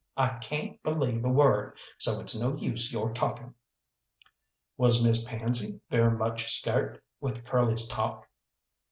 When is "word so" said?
1.29-2.19